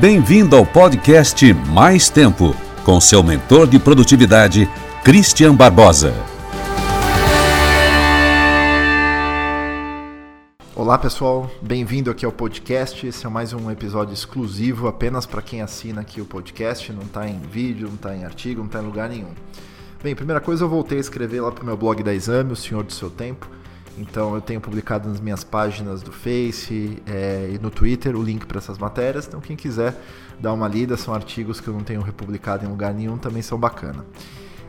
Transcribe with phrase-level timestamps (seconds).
[0.00, 4.66] Bem-vindo ao podcast Mais Tempo, com seu mentor de produtividade,
[5.04, 6.14] Christian Barbosa.
[10.74, 13.06] Olá pessoal, bem-vindo aqui ao podcast.
[13.06, 16.90] Esse é mais um episódio exclusivo apenas para quem assina aqui o podcast.
[16.94, 19.34] Não está em vídeo, não está em artigo, não está em lugar nenhum.
[20.02, 22.56] Bem, primeira coisa, eu voltei a escrever lá para o meu blog da Exame, O
[22.56, 23.50] Senhor do Seu Tempo.
[23.98, 28.46] Então eu tenho publicado nas minhas páginas do Face é, e no Twitter o link
[28.46, 29.26] para essas matérias.
[29.26, 29.94] Então quem quiser
[30.38, 33.58] dar uma lida, são artigos que eu não tenho republicado em lugar nenhum, também são
[33.58, 34.04] bacana.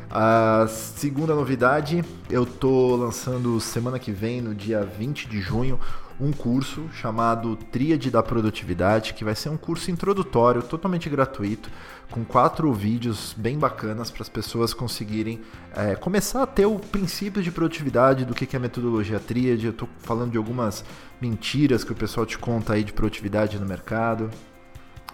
[0.09, 5.79] A segunda novidade, eu tô lançando semana que vem, no dia 20 de junho,
[6.21, 11.71] um curso chamado Tríade da Produtividade, que vai ser um curso introdutório, totalmente gratuito,
[12.11, 15.41] com quatro vídeos bem bacanas para as pessoas conseguirem
[15.75, 19.65] é, começar a ter o princípio de produtividade do que é metodologia tríade.
[19.65, 20.85] Eu estou falando de algumas
[21.19, 24.29] mentiras que o pessoal te conta aí de produtividade no mercado.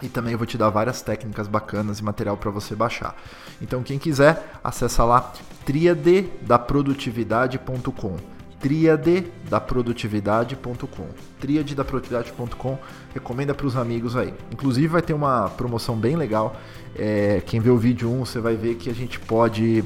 [0.01, 3.15] E também eu vou te dar várias técnicas bacanas e material para você baixar.
[3.61, 5.31] Então quem quiser, acessa lá
[5.65, 11.07] triadedaprodutividade.com triadedaprodutividade.com
[11.39, 12.77] triadedaprodutividade.com
[13.13, 14.33] recomenda para os amigos aí.
[14.51, 16.55] Inclusive vai ter uma promoção bem legal.
[16.95, 19.83] É, quem vê o vídeo 1, você vai ver que a gente pode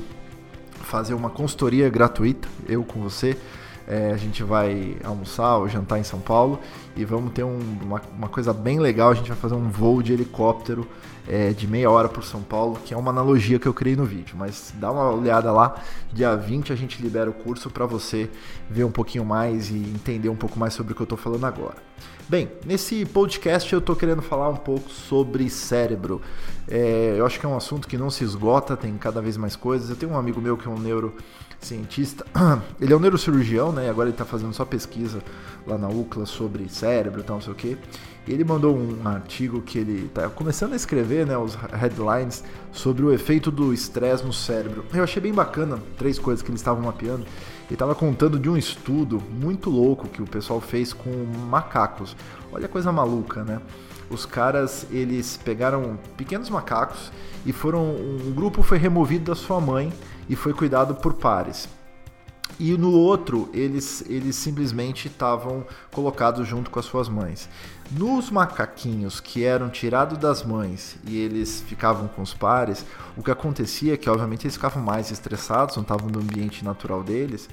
[0.84, 3.38] fazer uma consultoria gratuita, eu com você,
[3.92, 6.62] é, a gente vai almoçar ou jantar em São Paulo
[6.96, 9.12] e vamos ter um, uma, uma, coisa bem legal.
[9.12, 10.88] A gente vai fazer um voo de helicóptero
[11.28, 14.06] é, de meia hora por São Paulo, que é uma analogia que eu criei no
[14.06, 14.34] vídeo.
[14.38, 15.76] Mas dá uma olhada lá.
[16.14, 18.30] Dia 20 a gente libera o curso para você
[18.70, 21.46] ver um pouquinho mais e entender um pouco mais sobre o que eu estou falando
[21.46, 21.76] agora.
[22.32, 26.22] Bem, nesse podcast eu estou querendo falar um pouco sobre cérebro.
[26.66, 29.58] É, eu acho que é um assunto que não se esgota, tem cada vez mais
[29.58, 29.90] coisas.
[29.90, 32.26] Eu tenho um amigo meu que é um neurocientista,
[32.80, 33.81] ele é um neurocirurgião, né?
[33.84, 35.22] E agora ele está fazendo só pesquisa
[35.66, 37.78] lá na UCLA sobre cérebro e tal, não sei o quê.
[38.28, 43.04] E ele mandou um artigo que ele está começando a escrever, né, os headlines sobre
[43.04, 44.86] o efeito do estresse no cérebro.
[44.94, 47.22] Eu achei bem bacana três coisas que eles estavam mapeando.
[47.22, 51.10] Ele estava contando de um estudo muito louco que o pessoal fez com
[51.50, 52.16] macacos.
[52.52, 53.60] Olha a coisa maluca, né?
[54.10, 57.12] Os caras, eles pegaram pequenos macacos
[57.46, 59.92] e foram um grupo foi removido da sua mãe
[60.30, 61.68] e foi cuidado por pares.
[62.60, 67.50] E no outro, eles, eles simplesmente estavam colocados junto com as suas mães.
[67.92, 72.86] Nos macaquinhos que eram tirados das mães e eles ficavam com os pares,
[73.18, 77.04] o que acontecia é que, obviamente, eles ficavam mais estressados, não estavam no ambiente natural
[77.04, 77.50] deles.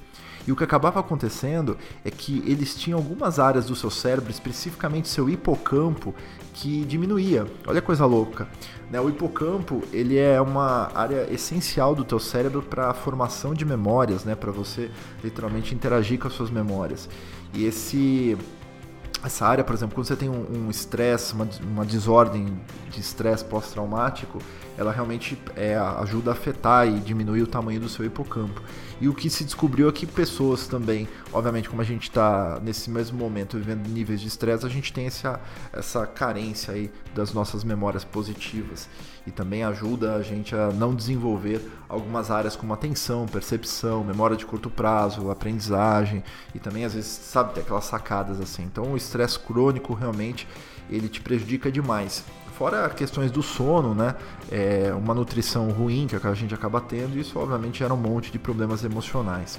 [0.47, 5.07] E o que acabava acontecendo é que eles tinham algumas áreas do seu cérebro, especificamente
[5.07, 6.15] seu hipocampo,
[6.53, 7.45] que diminuía.
[7.67, 8.47] Olha a coisa louca.
[8.89, 8.99] Né?
[8.99, 14.23] O hipocampo ele é uma área essencial do teu cérebro para a formação de memórias,
[14.23, 14.35] né?
[14.35, 14.89] para você
[15.23, 17.09] literalmente interagir com as suas memórias.
[17.53, 18.37] E esse
[19.23, 22.57] essa área, por exemplo, quando você tem um estresse, um uma, uma desordem
[22.89, 24.39] de estresse pós-traumático,
[24.77, 28.61] ela realmente é, ajuda a afetar e diminuir o tamanho do seu hipocampo.
[29.01, 32.89] E o que se descobriu é que pessoas também, obviamente, como a gente está nesse
[32.89, 35.39] mesmo momento vivendo níveis de estresse, a gente tem essa,
[35.71, 38.89] essa carência aí das nossas memórias positivas.
[39.25, 44.45] E também ajuda a gente a não desenvolver algumas áreas como atenção, percepção, memória de
[44.45, 46.23] curto prazo, aprendizagem
[46.53, 48.63] e também às vezes, sabe, ter aquelas sacadas assim.
[48.63, 50.47] Então o estresse crônico realmente
[50.89, 52.23] ele te prejudica demais.
[52.59, 54.15] Fora questões do sono, né?
[54.51, 58.37] É, uma nutrição ruim que a gente acaba tendo, isso obviamente gera um monte de
[58.37, 59.57] problemas emocionais.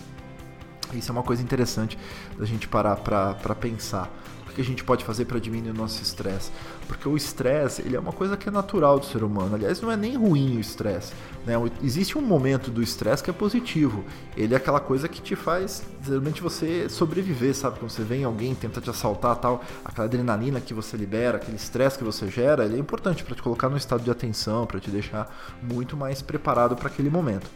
[0.93, 1.99] Isso é uma coisa interessante
[2.39, 4.10] da gente parar para pensar.
[4.50, 6.50] O que a gente pode fazer para diminuir o nosso estresse?
[6.88, 9.55] Porque o estresse ele é uma coisa que é natural do ser humano.
[9.55, 11.12] Aliás, não é nem ruim o estresse.
[11.47, 11.55] Né?
[11.83, 14.05] Existe um momento do estresse que é positivo.
[14.37, 17.78] Ele é aquela coisa que te faz realmente você sobreviver, sabe?
[17.78, 21.97] Quando você vem alguém tenta te assaltar, tal, aquela adrenalina que você libera, aquele estresse
[21.97, 24.91] que você gera, ele é importante para te colocar no estado de atenção, para te
[24.91, 27.49] deixar muito mais preparado para aquele momento.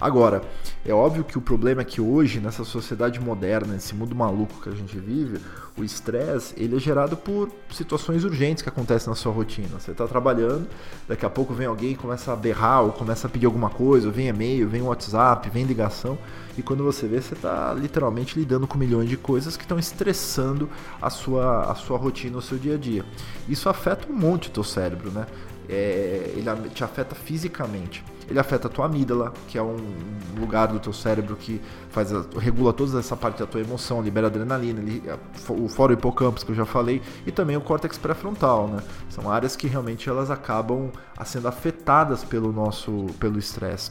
[0.00, 0.42] Agora,
[0.84, 4.68] é óbvio que o problema é que hoje, nessa sociedade moderna, nesse mundo maluco que
[4.68, 5.40] a gente vive,
[5.76, 9.78] o estresse ele é gerado por situações urgentes que acontecem na sua rotina.
[9.78, 10.68] Você está trabalhando,
[11.08, 14.10] daqui a pouco vem alguém e começa a berrar, ou começa a pedir alguma coisa,
[14.10, 16.18] vem e-mail, vem WhatsApp, vem ligação,
[16.56, 20.68] e quando você vê, você está literalmente lidando com milhões de coisas que estão estressando
[21.00, 23.04] a sua, a sua rotina, o seu dia a dia.
[23.48, 25.26] Isso afeta um monte o teu cérebro, né?
[25.68, 29.76] É, ele te afeta fisicamente ele afeta a tua amígdala, que é um
[30.38, 31.60] lugar do teu cérebro que
[31.90, 35.02] faz a, regula toda essa parte da tua emoção, libera adrenalina, ele,
[35.48, 38.82] o fora hipocampo que eu já falei, e também o córtex pré-frontal, né?
[39.08, 40.90] São áreas que realmente elas acabam
[41.24, 43.90] sendo afetadas pelo nosso pelo estresse.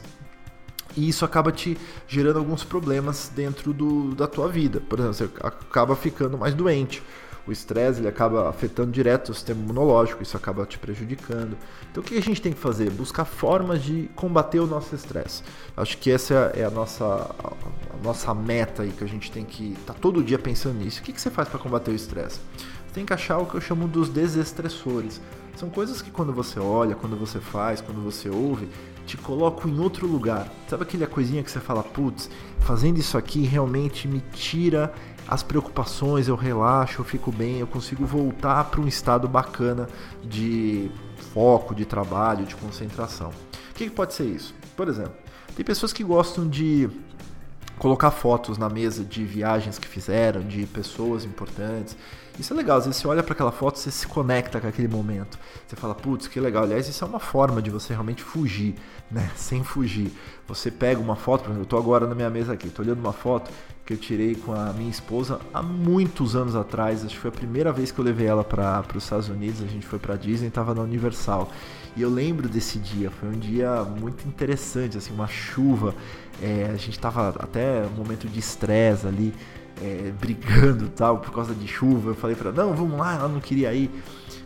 [0.96, 1.76] E isso acaba te
[2.06, 4.80] gerando alguns problemas dentro do, da tua vida.
[4.80, 7.02] Por exemplo, você acaba ficando mais doente
[7.46, 11.56] O estresse ele acaba afetando direto o sistema imunológico, isso acaba te prejudicando.
[11.90, 12.90] Então o que a gente tem que fazer?
[12.90, 15.42] Buscar formas de combater o nosso estresse.
[15.76, 19.72] Acho que essa é a nossa, a nossa meta aí que a gente tem que
[19.72, 21.00] estar tá todo dia pensando nisso.
[21.00, 22.40] O que, que você faz para combater o estresse?
[22.86, 25.20] Você tem que achar o que eu chamo dos desestressores.
[25.56, 28.68] São coisas que quando você olha, quando você faz, quando você ouve,
[29.06, 30.50] te colocam em outro lugar.
[30.68, 32.30] Sabe aquela coisinha que você fala, putz,
[32.60, 34.92] fazendo isso aqui realmente me tira
[35.26, 39.88] as preocupações, eu relaxo, eu fico bem, eu consigo voltar para um estado bacana
[40.22, 40.90] de
[41.32, 43.30] foco, de trabalho, de concentração.
[43.70, 44.54] O que, que pode ser isso?
[44.76, 45.14] Por exemplo,
[45.56, 46.90] tem pessoas que gostam de
[47.78, 51.96] colocar fotos na mesa de viagens que fizeram, de pessoas importantes.
[52.38, 54.88] Isso é legal, às vezes você olha para aquela foto, você se conecta com aquele
[54.88, 55.38] momento.
[55.66, 56.64] Você fala, putz, que legal.
[56.64, 58.74] Aliás, isso é uma forma de você realmente fugir,
[59.10, 59.30] né?
[59.36, 60.12] Sem fugir.
[60.46, 62.98] Você pega uma foto, por exemplo, eu estou agora na minha mesa aqui, estou olhando
[62.98, 63.50] uma foto
[63.84, 67.04] que eu tirei com a minha esposa há muitos anos atrás.
[67.04, 69.62] Acho que foi a primeira vez que eu levei ela para os Estados Unidos.
[69.62, 71.50] A gente foi para Disney, estava na Universal.
[71.94, 73.10] E eu lembro desse dia.
[73.10, 75.94] Foi um dia muito interessante, assim, uma chuva.
[76.42, 79.34] É, a gente estava até um momento de estresse ali,
[79.82, 82.12] é, brigando tal por causa de chuva.
[82.12, 83.16] Eu falei para ela, não, vamos lá.
[83.16, 83.90] Ela não queria ir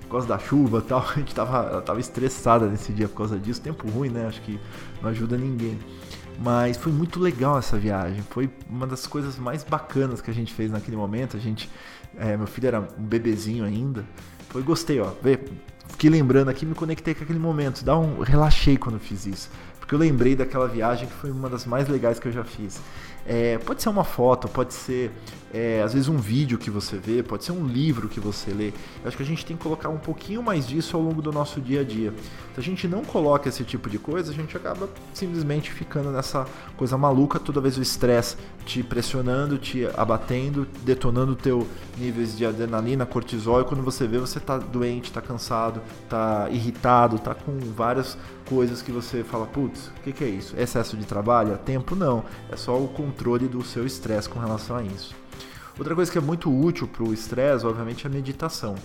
[0.03, 0.99] por causa da chuva tal.
[1.15, 3.61] A gente tava, ela tava estressada nesse dia por causa disso.
[3.61, 4.27] Tempo ruim, né?
[4.27, 4.59] Acho que
[5.01, 5.79] não ajuda ninguém.
[6.41, 8.23] Mas foi muito legal essa viagem.
[8.31, 11.37] Foi uma das coisas mais bacanas que a gente fez naquele momento.
[11.37, 11.69] A gente,
[12.17, 14.05] é, meu filho era um bebezinho ainda.
[14.49, 15.11] Foi gostei, ó.
[15.21, 15.39] Vê,
[15.89, 17.85] fiquei lembrando aqui, me conectei com aquele momento.
[17.85, 19.51] Dá um, relaxei quando fiz isso,
[19.81, 22.81] porque eu lembrei daquela viagem que foi uma das mais legais que eu já fiz.
[23.29, 25.13] É, pode ser uma foto, pode ser
[25.53, 28.69] é, às vezes um vídeo que você vê, pode ser um livro que você lê.
[29.03, 31.33] Eu acho que a gente tem que colocar um pouquinho mais disso ao longo do
[31.33, 32.13] nosso dia a dia.
[32.55, 36.47] Se a gente não coloca esse tipo de coisa, a gente acaba simplesmente ficando nessa
[36.77, 38.37] coisa maluca, toda vez o estresse
[38.67, 41.67] te pressionando, te abatendo, detonando teu
[41.97, 47.17] níveis de adrenalina, cortisol, e quando você vê, você está doente, está cansado, está irritado,
[47.17, 50.55] está com várias coisas que você fala, putz, o que, que é isso?
[50.57, 51.53] É excesso de trabalho?
[51.53, 51.95] É tempo?
[51.95, 52.25] Não.
[52.51, 55.15] É só o controle do seu estresse com relação a isso.
[55.77, 58.77] Outra coisa que é muito útil para o estresse, obviamente, é a meditação.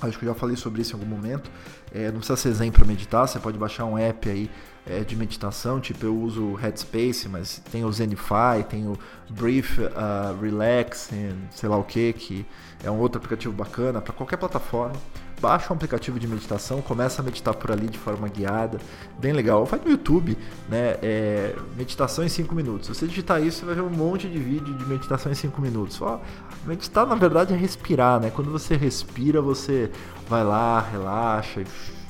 [0.00, 1.50] Acho que eu já falei sobre isso em algum momento.
[1.92, 4.48] É, não precisa ser zen para meditar, você pode baixar um app aí
[4.86, 8.98] é, de meditação, tipo eu uso o Headspace, mas tem o Zenify, tem o
[9.28, 11.10] Brief uh, Relax,
[11.50, 12.46] sei lá o que, que
[12.82, 14.94] é um outro aplicativo bacana para qualquer plataforma
[15.40, 18.78] baixa um aplicativo de meditação, começa a meditar por ali de forma guiada,
[19.18, 19.64] bem legal.
[19.64, 20.36] Vai no YouTube,
[20.68, 20.96] né?
[21.02, 22.88] É, meditação em 5 minutos.
[22.88, 25.60] Se você digitar isso, você vai ver um monte de vídeo de meditação em 5
[25.60, 25.96] minutos.
[25.96, 26.20] Só
[26.66, 28.30] meditar, na verdade, é respirar, né?
[28.30, 29.90] Quando você respira, você
[30.28, 31.66] vai lá, relaxa e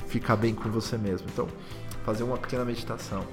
[0.07, 1.27] fica bem com você mesmo.
[1.31, 1.47] Então,
[2.05, 3.23] fazer uma pequena meditação.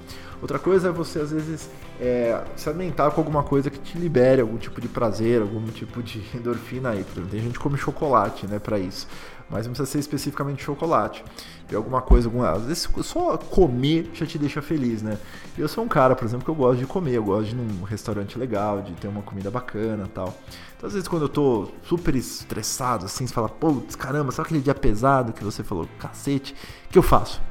[0.41, 1.69] Outra coisa é você, às vezes,
[1.99, 6.01] é, se alimentar com alguma coisa que te libere algum tipo de prazer, algum tipo
[6.01, 7.03] de endorfina aí.
[7.29, 9.07] Tem gente que come chocolate, né, para isso
[9.49, 11.23] mas não precisa ser especificamente chocolate.
[11.67, 12.51] Ver alguma coisa, alguma.
[12.51, 15.17] Às vezes só comer já te deixa feliz, né?
[15.57, 17.57] Eu sou um cara, por exemplo, que eu gosto de comer, eu gosto de ir
[17.57, 20.33] num restaurante legal, de ter uma comida bacana tal.
[20.77, 24.61] Então, às vezes, quando eu tô super estressado, assim, você fala, putz, caramba, sabe aquele
[24.61, 26.55] dia pesado que você falou, cacete,
[26.85, 27.41] o que eu faço?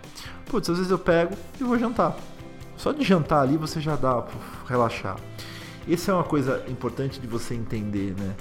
[0.48, 2.16] Putz, às vezes eu pego e vou jantar.
[2.76, 5.16] Só de jantar ali você já dá pra relaxar.
[5.88, 8.34] Essa é uma coisa importante de você entender, né?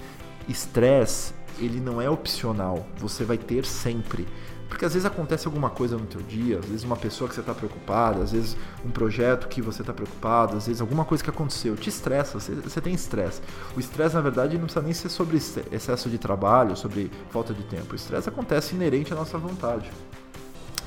[0.48, 4.28] Estresse ele não é opcional, você vai ter sempre.
[4.70, 7.40] Porque às vezes acontece alguma coisa no teu dia, às vezes uma pessoa que você
[7.40, 11.30] está preocupada, às vezes um projeto que você está preocupado, às vezes alguma coisa que
[11.30, 13.42] aconteceu, te estressa, você, você tem estresse.
[13.76, 17.64] O estresse, na verdade, não precisa nem ser sobre excesso de trabalho, sobre falta de
[17.64, 17.94] tempo.
[17.94, 19.90] O estresse acontece inerente à nossa vontade.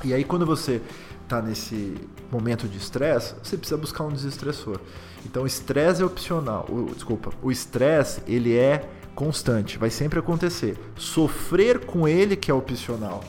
[0.03, 0.81] E aí quando você
[1.31, 1.95] está nesse
[2.29, 4.77] momento de estresse, você precisa buscar um desestressor.
[5.25, 6.65] Então o estresse é opcional.
[6.69, 10.77] O, desculpa, o estresse ele é constante, vai sempre acontecer.
[10.97, 13.23] Sofrer com ele que é opcional.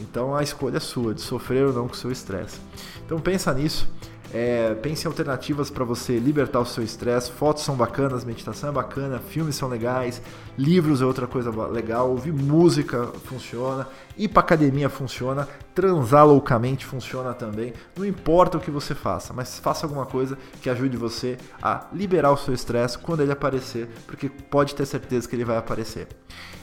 [0.00, 2.58] Então a escolha é sua, de sofrer ou não com o seu estresse.
[3.04, 3.86] Então pensa nisso.
[4.34, 7.30] É, pense em alternativas para você libertar o seu estresse.
[7.30, 10.22] Fotos são bacanas, meditação é bacana, filmes são legais,
[10.56, 13.86] livros é outra coisa legal, ouvir música funciona,
[14.16, 17.74] ir para academia funciona, transar loucamente funciona também.
[17.94, 22.32] Não importa o que você faça, mas faça alguma coisa que ajude você a liberar
[22.32, 26.08] o seu estresse quando ele aparecer, porque pode ter certeza que ele vai aparecer.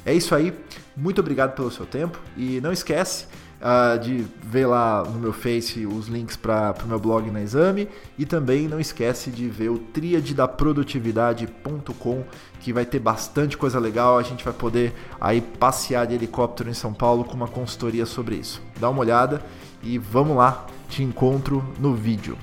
[0.03, 0.57] É isso aí.
[0.97, 3.27] Muito obrigado pelo seu tempo e não esquece
[3.60, 7.88] uh, de ver lá no meu Face os links para o meu blog na Exame
[8.18, 12.24] e também não esquece de ver o triadedaprodutividade.com
[12.60, 16.74] que vai ter bastante coisa legal, a gente vai poder aí passear de helicóptero em
[16.74, 18.62] São Paulo com uma consultoria sobre isso.
[18.80, 19.42] Dá uma olhada
[19.82, 22.38] e vamos lá, te encontro no vídeo.